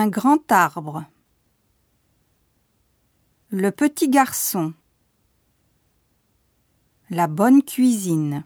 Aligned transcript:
Un 0.00 0.06
grand 0.06 0.52
arbre. 0.52 1.04
Le 3.50 3.70
petit 3.72 4.08
garçon. 4.08 4.72
La 7.10 7.26
bonne 7.26 7.64
cuisine. 7.64 8.44